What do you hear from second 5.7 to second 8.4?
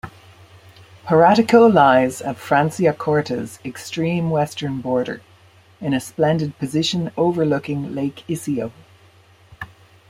in a splendid position overlooking Lake